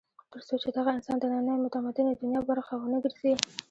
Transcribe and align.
تر 0.31 0.41
څو 0.47 0.55
چې 0.63 0.69
دغه 0.77 0.89
انسان 0.97 1.15
د 1.19 1.25
نننۍ 1.33 1.55
متمدنې 1.65 2.13
دنیا 2.21 2.41
برخه 2.49 2.73
ونه 2.77 2.97
ګرځي. 3.03 3.33